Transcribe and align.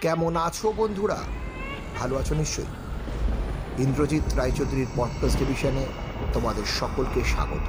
কেমন 0.00 0.36
আছো 0.36 0.72
বন্ধুরা? 0.76 1.16
ভালো 1.98 2.16
আছো 2.16 2.34
নিশ্চয়ই। 2.34 3.82
ইন্দ্রজিৎ 3.82 4.34
রায়চৌধুরীর 4.34 4.86
পডকাস্ট 4.96 5.38
ডিভিশনে 5.38 5.86
তোমাদের 6.32 6.62
সকলকে 6.80 7.24
স্বাগত। 7.24 7.66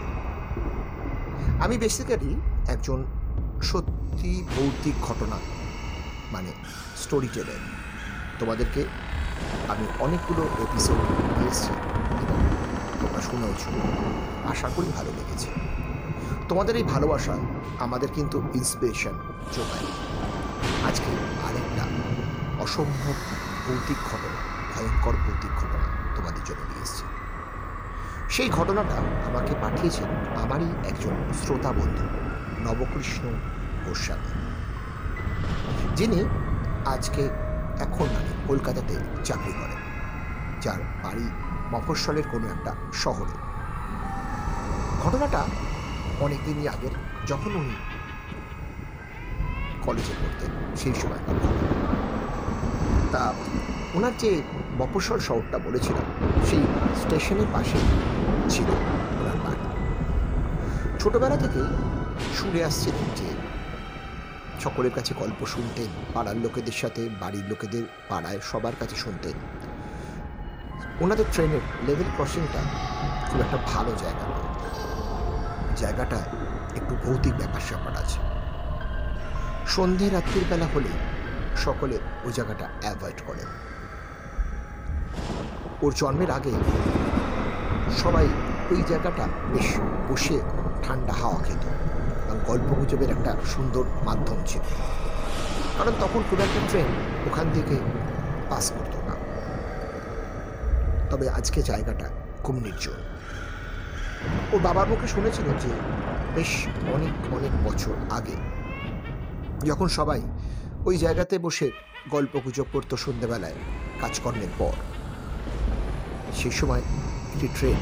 আমি 1.64 1.78
বেসিক্যালি 1.78 2.42
একজন 2.68 3.06
সত্যি 3.64 4.46
ভৌতিক 4.58 4.94
ঘটনা 5.02 5.36
মানে 6.32 6.52
স্টোরি 6.98 7.28
টেলার 7.34 7.60
তোমাদেরকে 8.40 8.84
আমি 9.68 9.88
অনেকগুলো 10.00 10.42
এপিসোড 10.42 10.98
দিয়েছি 11.40 11.68
তোমরা 13.02 13.22
শুনেওছ, 13.22 13.68
আশা 14.52 14.70
করি 14.76 14.92
ভালো 14.96 15.12
লেগেছে। 15.18 15.48
তোমাদের 16.50 16.76
এই 16.76 16.84
ভালোবাসা 16.84 17.38
আমাদের 17.80 18.10
কিন্তু 18.16 18.44
ইন্সপিরেশন 18.56 19.14
যোগায়। 19.56 19.86
আজকে 20.88 21.12
আরেকটা 21.48 21.89
অসম্ভব 22.70 23.18
ভৌতিক 23.66 24.00
ঘটনা, 24.10 24.40
ভয়ঙ্কর 24.74 25.16
ভৌতিক 25.24 25.54
ঘটনা 25.62 25.88
তোমাদের 26.16 26.44
জন্য 26.44 26.62
নিয়ে 26.70 26.84
এসেছি। 26.84 27.06
সেই 28.30 28.50
ঘটনাটা 28.50 28.98
আমাকে 29.30 29.54
পাঠিয়েছেন 29.62 30.10
আমারই 30.44 30.70
একজন 30.90 31.16
শ্রোতা 31.40 31.72
বন্ধু, 31.72 32.06
নবকৃষ্ণ 32.66 33.24
গোস্বামী 33.86 34.32
যিনি 35.96 36.20
আজকে 36.94 37.24
এখন 37.86 38.08
মানে 38.16 38.32
কলকাতাতে 38.48 38.96
চাকরি 39.24 39.54
করেন, 39.60 39.82
যার 40.62 40.82
বাড়ি 41.04 41.26
মফস্বলের 41.74 42.26
কোনো 42.32 42.46
একটা 42.48 42.72
শহরে। 43.04 43.36
ঘটনাটা 45.04 45.42
অনেকদিনই 46.26 46.68
আগের, 46.68 46.94
যখন 47.28 47.52
উনি 47.62 47.76
কলেজে 49.86 50.14
পড়তেন, 50.20 50.52
সেই 50.82 50.96
সময়। 51.02 51.24
তা 53.12 53.34
ওনার 53.94 54.14
যে 54.18 54.42
মফস্বল 54.78 55.20
শহরটা 55.20 55.58
বলেছিলাম, 55.58 56.06
সেই 56.46 56.64
স্টেশনের 57.02 57.50
পাশে 57.54 57.80
ছিল 58.50 58.70
ওনার 59.20 59.38
বাড়ি। 59.46 59.66
ছোটবেলা 61.00 61.38
থেকেই 61.38 61.70
শুনে 62.36 62.60
আসছিলেন 62.64 63.08
যে 63.16 63.28
সকলের 64.64 64.94
কাছে 64.94 65.14
গল্প 65.14 65.46
শুনতেন, 65.46 65.90
পাড়ার 66.14 66.38
লোকেদের 66.38 66.74
সাথে, 66.74 67.10
বাড়ির 67.22 67.46
লোকেদের 67.50 67.84
পাড়ায় 68.10 68.40
সবার 68.44 68.76
কাছে 68.80 68.96
শুনতেন। 68.96 69.36
ওনাদের 71.02 71.26
ট্রেনের 71.34 71.64
লেভেল 71.88 72.10
ক্রসিংটা 72.16 72.62
খুব 73.30 73.40
একটা 73.42 73.58
ভালো 73.72 73.92
জায়গা 74.04 74.26
জায়গাটা 75.76 76.20
একটু 76.76 76.94
ভৌতিক 77.04 77.34
ব্যাপার 77.38 77.62
স্যাপার 77.62 77.94
আছে। 77.98 78.20
সন্ধে 79.68 80.10
রাত্রির 80.10 80.46
বেলা 80.50 80.68
হলে 80.74 80.92
সকলে 81.56 82.00
ওই 82.24 82.32
জায়গাটা 82.34 82.70
অ্যাভয়েড 82.82 83.22
করে। 83.28 83.40
ওর 85.82 85.94
জন্মের 85.96 86.32
আগে 86.32 86.52
সবাই 87.98 88.28
ওই 88.72 88.84
জায়গাটা 88.88 89.28
বেশ 89.54 89.80
বসে 90.10 90.40
ঠান্ডা 90.84 91.14
হাওয়া 91.14 91.44
খেত 91.44 91.64
এবং 92.26 92.40
গল্প 92.48 92.74
গুজবের 92.74 93.10
একটা 93.10 93.36
সুন্দর 93.46 93.84
মাধ্যম 94.06 94.36
ছিল। 94.48 94.62
কারণ 95.78 95.92
তখন 96.00 96.24
খুব 96.30 96.40
একটা 96.40 96.60
ট্রেন 96.70 96.86
ওখান 97.32 97.46
থেকে 97.54 97.76
পাস 98.50 98.72
করতো 98.72 98.98
না। 98.98 99.16
তবে 101.10 101.30
আজকে 101.30 101.62
জায়গাটা 101.62 102.10
খুব 102.44 102.56
নির্জন। 102.56 102.94
ও 104.54 104.60
বাবার 104.60 104.88
মুখে 104.88 105.08
শুনেছিল 105.08 105.46
যে 105.46 105.70
বেশ 106.36 106.68
অনেক 106.94 107.34
অনেক 107.34 107.68
বছর 107.68 107.92
আগে 108.10 108.36
যখন 109.66 109.88
সবাই 109.88 110.22
ওই 110.90 110.98
জায়গাতে 110.98 111.40
বসে 111.40 111.72
গল্প 112.10 112.34
গুজব 112.46 112.68
করতো 112.74 112.98
সন্ধেবেলায়, 112.98 113.58
কাজকর্মের 114.02 114.54
পর। 114.58 114.76
সেই 116.36 116.52
সময় 116.52 116.84
একটি 117.34 117.48
ট্রেন 117.56 117.78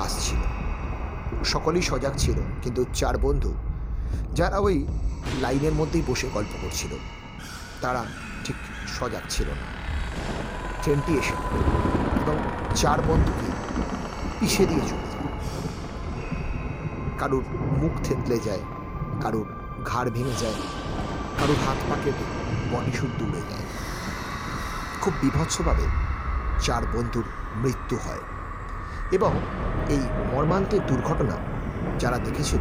আসছিল। 0.00 0.40
সকলেই 1.44 1.82
সজাগ 1.82 2.14
ছিল, 2.16 2.38
কিন্তু 2.62 2.84
চার 2.94 3.18
বন্ধু, 3.18 3.54
যারা 4.34 4.58
ওই 4.58 4.86
লাইনের 5.40 5.72
মধ্যেই 5.72 6.04
বসে 6.06 6.26
গল্প 6.34 6.52
করছিল, 6.62 6.92
তারা 7.80 8.04
ঠিক 8.44 8.56
সজাগ 8.98 9.24
ছিল 9.28 9.48
না। 9.50 9.66
ট্রেনটি 10.82 11.12
এসে 11.12 11.36
এবং 12.22 12.36
চার 12.74 12.98
বন্ধুকে 13.08 13.48
পিছিয়ে 14.40 14.66
দিয়ে 14.68 14.80
চলে 14.80 15.06
যায়। 15.12 15.28
কারুর 17.18 17.44
মুখ 17.80 17.92
থেতলে 18.04 18.38
যায়, 18.38 18.62
কারুর 19.20 19.48
ঘাড় 19.84 20.10
ভেঙে 20.10 20.36
যায় 20.40 20.60
কারুর 21.38 21.56
হাত 21.66 21.76
পা 21.88 21.96
কেটে 22.04 22.24
বডি 22.72 22.92
শুদ্ধ 22.92 23.22
উড়ে 23.22 23.40
যায়। 23.40 23.62
খুব 25.00 25.12
বিভৎসভাবে 25.22 25.82
চার 26.60 26.82
বন্ধুর 26.92 27.24
মৃত্যু 27.56 27.96
হয়। 27.96 28.20
এবং 29.12 29.32
এই 29.88 30.00
মর্মান্তিক 30.32 30.86
দুর্ঘটনা 30.86 31.36
যারা 31.98 32.18
দেখেছিল, 32.18 32.60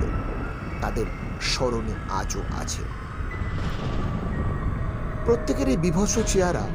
তাদের 0.82 1.06
স্মরণে 1.42 1.94
আজও 2.10 2.44
আছে। 2.62 2.84
প্রত্যেকের 5.26 5.70
এই 5.70 5.78
বিভৎস 5.78 6.20
চেহারা 6.28 6.68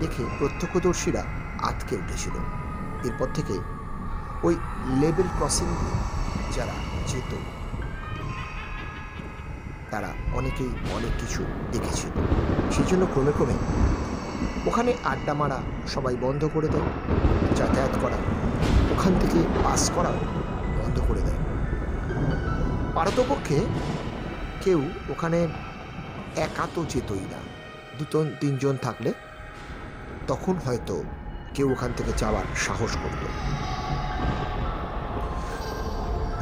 দেখে 0.00 0.24
প্রত্যক্ষদর্শীরা 0.38 1.24
আটকে 1.62 1.96
উঠেছিল। 1.96 2.32
এরপর 3.04 3.26
থেকে 3.34 3.58
ওই 4.42 4.56
লেভেল 5.00 5.26
ক্রসিং 5.38 5.66
যারা 6.56 6.72
যেত 7.06 7.34
তারা 9.90 10.10
অনেকেই 10.32 10.72
অনেক 10.96 11.12
কিছু 11.20 11.40
দেখেছিল। 11.72 12.10
সেই 12.74 12.86
জন্য 12.90 13.02
ক্রমে 13.12 13.32
ক্রমে 13.36 13.56
ওখানে 14.66 14.90
আড্ডা 15.04 15.34
মারা 15.34 15.58
সবাই 15.94 16.16
বন্ধ 16.20 16.42
করে 16.54 16.68
দেয়, 16.68 16.88
যাতায়াত 17.56 17.94
করা, 18.02 18.18
ওখান 18.94 19.12
থেকে 19.20 19.38
পাস 19.64 19.82
করাও 19.94 20.18
বন্ধ 20.80 20.96
করে 21.08 21.20
দেয়। 21.20 21.40
পারতপক্ষে 22.94 23.58
কেউ 24.64 24.80
ওখানে 25.08 25.38
একা 26.46 26.66
তো 26.74 26.80
যেতই 26.88 27.24
না। 27.32 27.40
দুজন 27.98 28.26
তিনজন 28.40 28.74
থাকলে 28.82 29.12
তখন 30.26 30.54
হয়তো 30.66 30.96
কেউ 31.54 31.68
ওখান 31.72 31.90
থেকে 31.96 32.12
যাওয়ার 32.16 32.46
সাহস 32.56 32.92
করত। 33.02 33.22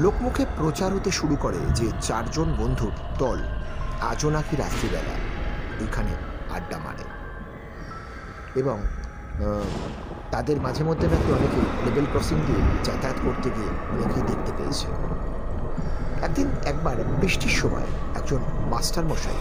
লোকমুখে 0.01 0.45
প্রচার 0.57 0.91
হতে 0.95 1.11
শুরু 1.11 1.37
করে 1.37 1.61
যে 1.75 1.87
চারজন 2.01 2.49
বন্ধুর 2.59 2.93
দল 3.19 3.39
আজও 4.01 4.31
নাকি 4.31 4.57
রাত্রিবেলা 4.57 5.15
ওইখানে 5.81 6.13
আড্ডা 6.57 6.79
মারে। 6.79 7.05
এবং 8.61 8.79
তাদের 10.31 10.61
মাঝে 10.61 10.85
মধ্যে 10.85 11.07
নাকি 11.09 11.29
অনেকে 11.33 11.61
লেভেল 11.85 12.07
ক্রসিং 12.13 12.39
দিয়ে 12.47 12.63
যাতায়াত 12.85 13.19
করতে 13.25 13.51
গিয়ে 13.51 13.71
অনেকেই 13.95 14.23
দেখতে 14.23 14.53
পেয়েছে। 14.57 14.87
একদিন 16.23 16.49
একবার 16.65 16.97
বৃষ্টির 17.21 17.55
সময় 17.61 17.89
একজন 18.15 18.41
মাস্টার 18.71 19.05
মশাই 19.05 19.39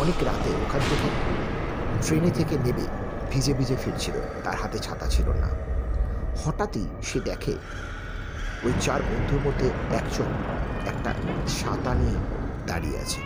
অনেক 0.00 0.18
রাতে 0.24 0.50
ওখান 0.64 0.82
থেকে 0.90 1.08
ট্রেনে 2.06 2.30
থেকে 2.30 2.54
নেবে 2.64 2.84
ভিজে 3.30 3.52
ভিজে 3.54 3.76
ফিরছিল। 3.84 4.14
তার 4.44 4.56
হাতে 4.56 4.78
ছাতা 4.78 5.06
ছিল 5.06 5.28
না। 5.42 5.48
হঠাৎই 6.44 6.84
সে 7.02 7.20
দেখে 7.20 7.54
ওই 8.66 8.74
চার 8.80 9.00
বন্ধুর 9.08 9.40
মধ্যে 9.46 9.68
একজন 9.98 10.30
একটা 10.90 11.10
ছাতা 11.56 11.92
নিয়ে 12.00 12.18
দাঁড়িয়ে 12.66 12.98
আছে 13.04 13.20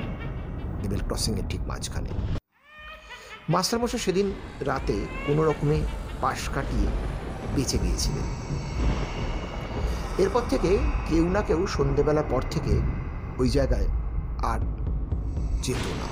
লেভেল 0.83 1.03
ক্রসিংয়ের 1.09 1.47
ঠিক 1.51 1.63
মাঝখানে। 1.71 2.11
মাস্টারমশাই 3.49 4.01
সেদিন 4.07 4.27
রাতে 4.61 4.97
কোনো 5.27 5.43
রকমে 5.45 5.77
পাশ 6.21 6.41
কাটিয়ে 6.55 6.89
বেঁচে 7.55 7.79
গিয়েছিলেন। 7.83 8.27
এরপর 10.23 10.43
থেকে 10.53 10.71
কেউ 11.09 11.25
না 11.35 11.41
কেউ 11.49 11.61
সন্ধেবেলা 11.67 12.23
পর 12.33 12.43
থেকে 12.55 12.75
ওই 13.41 13.49
জায়গায় 13.51 13.89
আর 14.53 14.61
যেত 15.65 15.85
না। 16.01 16.09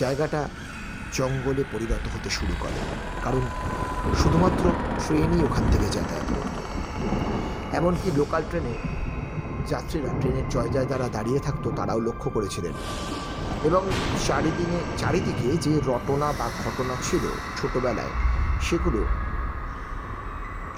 জায়গাটা 0.00 0.40
জঙ্গলে 1.16 1.62
পরিণত 1.72 2.04
হতে 2.14 2.30
শুরু 2.38 2.54
করে, 2.62 2.80
কারণ 3.24 3.42
শুধুমাত্র 4.20 4.64
ট্রেনই 5.02 5.40
ওখান 5.48 5.64
থেকে 5.72 5.86
যাতায়াত 5.96 6.28
করত। 6.34 6.56
এমনকি 7.72 8.10
লোকাল 8.16 8.42
ট্রেনে 8.50 8.74
যাত্রীরা 9.66 10.10
ট্রেনের 10.20 10.48
জয় 10.48 10.68
জয় 10.68 10.86
দ্বারা 10.86 11.08
দাঁড়িয়ে 11.08 11.38
থাকতো 11.38 11.70
তারাও 11.70 12.00
লক্ষ্য 12.00 12.30
করেছিলেন। 12.30 12.72
এবং 13.64 13.82
চারিদিকে 14.26 14.78
চারিদিকে 14.96 15.48
যে 15.56 15.80
রটনা 15.86 16.32
বা 16.38 16.50
ঘটনা 16.64 16.94
ছিল 17.02 17.24
ছোটবেলায়, 17.62 18.10
সেগুলো 18.60 19.04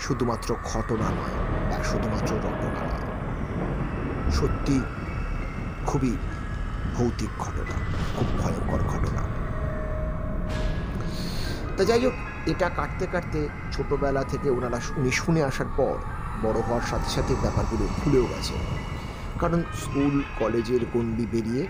শুধুমাত্র 0.00 0.56
ঘটনা 0.64 1.10
নয় 1.10 1.36
বা 1.70 1.84
শুধুমাত্র 1.84 2.34
রটনা 2.34 2.80
নয়। 2.80 3.06
সত্যি 4.30 4.80
খুবই 5.86 6.16
ভৌতিক 6.94 7.30
ঘটনা, 7.38 7.76
খুব 8.16 8.28
ভয়ঙ্কর 8.38 8.80
ঘটনা। 8.88 9.22
তা 11.76 11.84
যাই 11.84 12.04
হোক, 12.04 12.12
এটা 12.46 12.68
কাটতে 12.68 13.06
কাটতে 13.12 13.48
ছোটবেলা 13.72 14.24
থেকে 14.24 14.50
ওনারা, 14.50 14.80
উনি 14.96 15.10
শুনে 15.10 15.42
আসার 15.42 15.66
পর 15.76 15.96
বড় 16.42 16.60
হওয়ার 16.60 16.82
সাথে 16.90 17.10
সাথে 17.10 17.34
ব্যাপারগুলো 17.40 17.88
ভুলেও 18.04 18.26
গেছে। 18.26 18.54
কারণ 19.40 19.60
স্কুল, 19.60 20.22
কলেজের 20.38 20.80
গণ্ডি 20.92 21.26
বেরিয়ে 21.26 21.66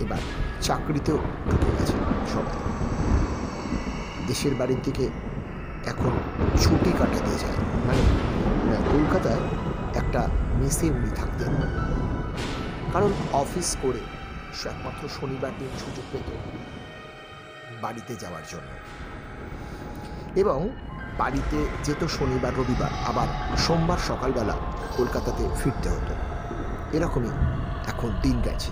এবার 0.00 0.18
চাকরিতেও 0.60 1.18
ঢুকে 1.50 1.70
গেছে 1.80 1.92
সবাই। 2.32 2.56
দেশের 4.26 4.54
বাড়ির 4.54 4.76
দিকে 4.84 5.08
এখন 5.86 6.10
ছুটি 6.60 6.92
কাটাতে 6.98 7.30
যায়। 7.30 7.56
মানে 7.86 8.76
কলকাতায় 8.92 9.40
একটা 9.94 10.28
মেসে 10.60 10.90
উনি 10.90 11.10
থাকতেন। 11.10 11.54
কারণ 12.92 13.12
অফিস 13.32 13.76
করে 13.82 13.98
একমাত্র 14.68 15.08
শনিবার 15.08 15.50
দিন 15.58 15.68
সুযোগ 15.78 16.04
পেত 16.12 16.30
বাড়িতে 17.82 18.14
যাওয়ার 18.14 18.42
জন্য। 18.48 18.70
এবং 20.38 20.68
বাড়িতে 21.20 21.58
যেত 21.84 22.02
শনিবার, 22.18 22.52
রবিবার, 22.58 22.92
আবার 23.10 23.28
সোমবার 23.58 24.00
সকালবেলা 24.08 24.56
কলকাতাতে 24.96 25.44
ফিরতে 25.60 25.88
হতো। 25.88 26.14
এরকমই 26.96 27.32
এখন 27.86 28.10
দিন 28.22 28.36
গেছে। 28.44 28.70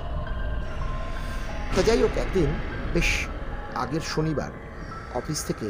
তা 1.74 1.80
যাই 1.86 2.00
হোক, 2.02 2.14
একদিন 2.18 2.48
বেশ 2.94 3.10
আগের 3.74 4.04
শনিবার 4.14 4.50
অফিস 5.14 5.38
থেকে 5.48 5.66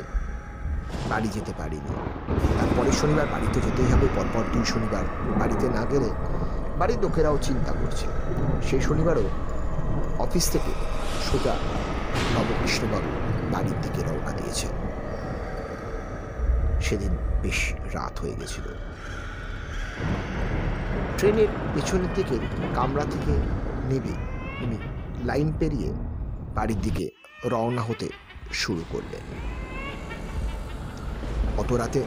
বাড়ি 1.08 1.28
যেতে 1.36 1.52
পারিনি। 1.58 1.92
তারপরে 2.58 2.90
শনিবার 3.00 3.26
বাড়িতে 3.26 3.58
যেতেই 3.60 3.88
হবে, 3.92 4.06
পরপর 4.16 4.44
দুই 4.52 4.64
শনিবার 4.64 5.04
বাড়িতে 5.40 5.66
না 5.68 5.82
গেলে 5.92 6.10
বাড়ির 6.80 7.00
লোকেরাও 7.04 7.36
চিন্তা 7.48 7.72
করছে। 7.80 8.06
সেই 8.68 8.80
শনিবারও 8.80 9.24
অফিস 10.18 10.44
থেকে 10.54 10.72
সোজা 11.28 11.54
নবকৃষ্ণবাবু 12.34 13.10
বাড়ির 13.52 13.78
দিকে 13.82 14.00
রওনা 14.08 14.32
দিয়েছেন 14.38 14.72
সেদিন 16.88 17.12
বেশ 17.42 17.72
রাত 17.94 18.14
হয়ে 18.20 18.36
গেছিল। 18.40 18.66
ট্রেনের 21.18 21.50
পেছনের 21.74 22.12
দিকে 22.14 22.36
কামরা 22.74 23.04
থেকে 23.04 23.34
নেবে 23.90 24.14
উনি 24.64 24.78
লাইন 25.24 25.52
পেরিয়ে 25.58 25.90
বাড়ির 26.54 26.80
দিকে 26.80 27.10
রওনা 27.44 27.82
হতে 27.82 28.08
শুরু 28.52 28.82
করলেন। 28.90 29.24
অত 31.58 31.72
রাতে 31.72 32.00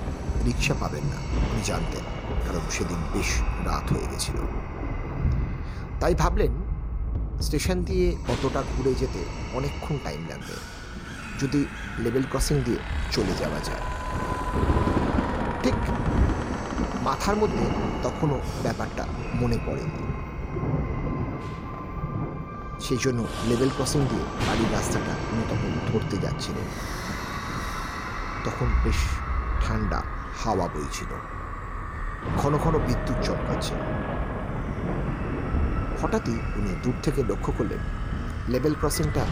রিক্সা 0.45 0.75
পাবেন 0.79 1.03
না, 1.03 1.19
উনি 1.51 1.61
জানতেন, 1.63 2.05
কারণ 2.47 2.63
সেদিন 2.71 2.99
বেশ 3.13 3.29
রাত 3.65 3.93
হয়ে 3.93 4.07
গেছিল। 4.11 4.37
তাই 5.99 6.15
ভাবলেন, 6.15 6.53
স্টেশন 7.41 7.83
দিয়ে 7.83 8.15
অতটা 8.27 8.63
ঘুরে 8.71 8.93
যেতে 8.93 9.21
অনেকক্ষণ 9.53 9.95
টাইম 10.03 10.21
লাগবে। 10.29 10.80
যদি 11.41 11.65
লেভেল 11.99 12.23
ক্রসিং 12.31 12.61
দিয়ে 12.65 12.81
চলে 13.11 13.33
যাওয়া 13.39 13.59
যায়। 13.59 13.83
ঠিক 15.63 15.77
মাথার 17.03 17.35
মধ্যে 17.35 17.65
তখনও 18.03 18.39
ব্যাপারটা 18.63 19.03
মনে 19.33 19.57
পড়েনি 19.65 20.01
সেই 22.79 22.99
জন্য 23.01 23.19
লেভেল 23.47 23.69
ক্রসিং 23.69 24.01
দিয়ে 24.09 24.25
বাড়ির 24.47 24.69
রাস্তাটা 24.73 25.13
উনি 25.31 25.43
তখন 25.49 25.71
ধরতে 25.89 26.15
যাচ্ছিলেন 26.17 26.67
তখন 28.45 28.67
বেশ 28.83 28.99
ঠান্ডা 29.63 29.99
হাওয়া 30.43 30.67
বইছিল। 30.67 31.11
ঘন 32.37 32.53
ঘন 32.57 32.75
বিদ্যুৎ 32.87 33.17
চমকাচ্ছে। 33.25 33.75
হঠাৎই 36.01 36.37
উনি 36.55 36.71
দূর 36.83 36.93
থেকে 37.03 37.23
লক্ষ্য 37.23 37.51
করলেন 37.57 37.81
লেভেল 38.47 38.73
ক্রসিংটা 38.79 39.23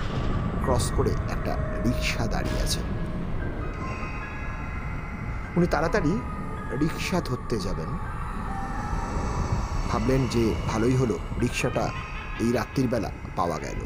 ক্রস 0.64 0.92
করে 0.98 1.12
একটা 1.32 1.58
রিক্সা 1.86 2.28
দাঁড়িয়ে 2.28 2.62
আছে। 2.64 2.80
উনি 5.58 5.68
তাড়াতাড়ি 5.68 6.20
রিক্সা 6.80 7.22
ধরতে 7.22 7.60
যাবেন। 7.60 7.90
ভাবলেন 9.90 10.28
যে 10.32 10.56
ভালোই 10.68 10.96
হলো 10.96 11.20
রিক্সাটা 11.42 11.90
এই 12.40 12.52
রাত্রির 12.52 12.88
বেলা 12.88 13.12
পাওয়া 13.36 13.60
গেল। 13.60 13.80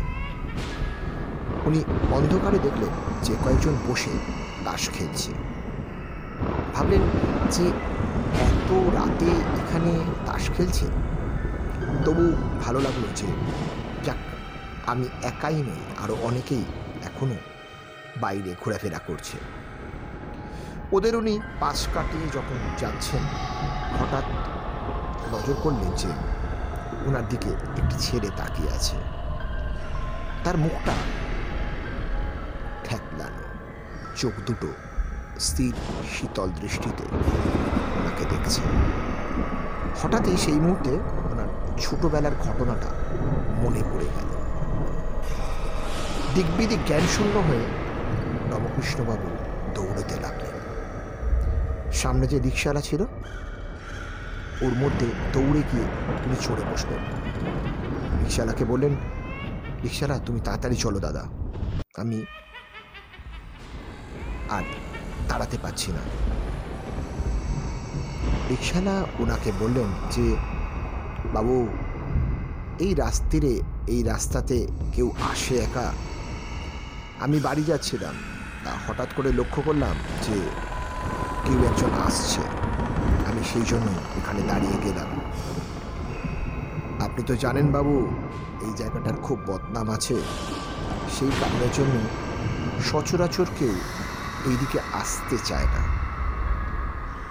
উনি 1.65 1.83
অন্ধকারে 2.11 2.59
দেখলেন 2.59 2.89
যে 3.23 3.33
কয়েকজন 3.43 3.75
বসে 3.87 4.11
তাস 4.65 4.89
খেলছে। 4.89 5.31
ভাবলেন 6.75 7.01
যে 7.51 7.65
এত 8.47 8.69
রাতে 8.71 9.25
এখানে 9.61 9.91
তাস 10.25 10.49
খেলছে? 10.57 10.85
তবু 12.05 12.23
ভালো 12.65 12.79
লাগল 12.79 13.03
যে 13.15 13.27
আমি 14.87 15.09
একাই 15.23 15.55
নই 15.55 16.03
আরও 16.03 16.17
অনেকেই 16.23 16.63
এখনও 17.03 17.35
বাইরে 18.17 18.55
ঘোরাফেরা 18.63 18.99
করছে। 19.07 19.37
ওদের 20.91 21.15
উনি 21.15 21.39
পাশ 21.59 21.87
কাটিয়ে 21.93 22.27
যখন 22.33 22.57
যাচ্ছেন, 22.77 23.23
হঠাৎ 23.99 24.23
নজর 25.33 25.53
করলেন 25.63 25.91
যে 25.91 26.07
ওনার 27.07 27.29
দিকে 27.29 27.49
একটি 27.49 27.95
ছেলে 27.99 28.29
তাকিয়ে 28.37 28.69
আছে। 28.69 28.95
তার 30.43 30.57
মুখটা 30.57 30.93
থ্যাকলানো 32.83 33.43
চোখ 34.15 34.33
দুটো 34.45 34.67
স্থির, 35.39 35.73
শীতল 36.13 36.49
দৃষ্টিতে 36.61 37.05
ওনাকে 37.99 38.25
দেখছে। 38.25 38.61
হঠাৎই 40.01 40.37
সেই 40.37 40.53
মুহূর্তে 40.53 40.99
ওনার 41.31 41.49
ছোটবেলার 41.79 42.35
ঘটনাটা 42.41 42.89
মনে 43.63 43.83
পড়ে 43.91 44.05
গেল। 44.05 44.42
দিকবিদিক 46.35 46.79
জ্ঞানশূন্য 46.87 47.35
হয়ে 47.37 47.65
নবকৃষ্ণবাবু 48.51 49.27
দৌড়তে 49.75 50.15
লাগলেন। 50.21 50.55
সামনে 51.91 52.27
যে 52.27 52.39
রিক্সাওয়ালা 52.39 52.81
ছিল, 52.81 53.01
ওর 54.61 54.73
মধ্যে 54.73 55.07
দৌড়ে 55.33 55.61
গিয়ে 55.71 55.87
উনি 56.25 56.35
চড়ে 56.41 56.63
বসলেন। 56.71 57.01
রিক্সাওয়ালাকে 58.19 58.65
বললেন 58.65 58.95
রিক্সাওয়ালা 59.83 60.25
তুমি 60.25 60.39
তাড়াতাড়ি 60.39 60.75
চলো 60.75 60.99
দাদা। 60.99 61.23
আমি 61.97 62.25
আর 64.49 64.63
দাঁড়াতে 65.29 65.57
পারছি 65.61 65.91
না। 65.91 66.03
রিক্সাওয়ালা 68.49 69.05
ওনাকে 69.19 69.51
বললেন 69.59 69.89
যে, 70.11 70.35
বাবু, 71.33 71.67
এই 72.79 72.93
রাস্তিরে, 72.93 73.53
এই 73.87 74.03
রাস্তাতে 74.03 74.67
কেউ 74.93 75.11
আসে 75.31 75.55
একা 75.57 75.91
আমি 77.19 77.39
বাড়ি 77.39 77.63
যাচ্ছিলাম। 77.63 78.15
হঠাৎ 78.87 79.09
করে 79.15 79.31
লক্ষ্য 79.31 79.61
করলাম 79.61 79.95
যে 80.21 80.35
কেউ 81.45 81.65
একজন 81.65 81.89
আসছে। 82.07 82.41
আমি 83.29 83.43
সেই 83.53 83.61
জন্য 83.61 83.87
এখানে 84.17 84.41
দাঁড়িয়ে 84.41 84.77
গেলাম। 84.83 85.09
আপনি 87.03 87.23
তো 87.23 87.35
জানেন 87.35 87.71
বাবু, 87.71 88.11
এই 88.61 88.73
জায়গাটার 88.73 89.15
খুব 89.15 89.39
বদনাম 89.45 89.89
আছে। 89.89 90.15
সেই 91.19 91.31
কারণের 91.39 91.71
জন্য 91.73 91.95
সচরাচর 92.83 93.45
কেউ 93.59 93.75
এইদিকে 94.45 94.79
আসতে 94.93 95.37
চায় 95.43 95.65
না। 95.65 95.81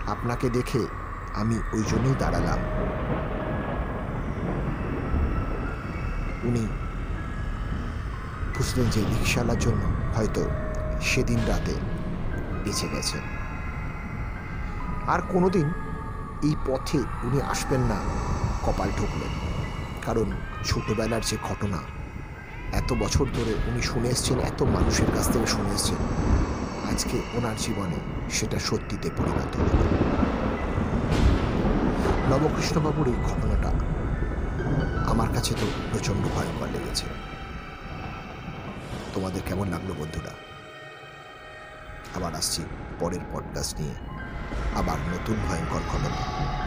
আপনাকে 0.07 0.51
দেখে 0.51 0.87
আমি 1.35 1.59
ওই 1.73 1.83
জন্যই 1.83 2.15
দাঁড়ালাম। 2.19 2.59
উনি 6.43 6.67
বুঝলেন 8.63 8.89
যে 8.95 9.01
রিক্সাওয়ালার 9.13 9.61
জন্য 9.67 9.83
হয়তো 10.17 10.43
সেদিন 11.11 11.41
রাতে 11.51 11.75
বেঁচে 12.65 12.87
গেছেন 12.95 13.23
আর 15.13 15.21
কোনোদিন 15.33 15.67
এই 16.49 16.55
পথে 16.69 16.99
উনি 17.27 17.39
আসবেন 17.53 17.83
না, 17.93 17.99
কপাল 18.67 18.89
ঠুকলেন 18.99 19.33
কারণ 20.07 20.29
ছোটবেলার 20.69 21.23
যে 21.31 21.37
ঘটনা, 21.49 21.81
এত 22.81 22.91
বছর 23.03 23.27
ধরে 23.37 23.53
উনি 23.69 23.81
শুনে 23.91 24.09
এসছেন, 24.15 24.37
এত 24.51 24.61
মানুষের 24.77 25.11
কাছ 25.17 25.27
থেকে 25.33 25.49
শুনে 25.55 25.71
এসছেন, 25.77 26.01
আজকে 26.91 27.17
ওনার 27.37 27.57
জীবনে 27.65 27.99
সেটা 28.37 28.59
সত্যিতে 28.69 29.09
পরিণত 29.19 29.53
হল। 29.63 29.79
নবকৃষ্ণবাবুর 32.31 33.07
এই 33.13 33.19
ঘটনাটা 33.29 33.71
আমার 35.13 35.29
কাছে 35.37 35.53
তো 35.61 35.67
প্রচণ্ড 35.91 36.23
ভয়ঙ্কর 36.35 36.71
লেগেছে। 36.77 37.07
তোমাদের 39.15 39.43
কেমন 39.47 39.69
লাগল 39.69 39.93
বন্ধুরা? 39.93 40.31
আবার 42.17 42.35
আসছি 42.35 42.65
পরের 43.01 43.19
পডকাস্ট 43.33 43.81
নিয়ে। 43.81 43.95
আবার 44.77 44.99
নতুন 44.99 45.37
ভয়ঙ্কর 45.49 45.81
ঘটনা 45.89 46.09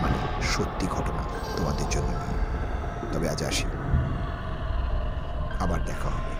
মানে 0.01 0.41
সত্যি 0.41 0.87
ঘটনা 0.87 1.23
তোমাদের 1.57 1.89
জন্য 1.89 2.07
নিয়ে। 2.07 3.13
তবে 3.13 3.29
আজ 3.29 3.43
আসি। 3.43 3.65
আবার 5.59 5.85
দেখা 5.85 6.09
হবে। 6.09 6.34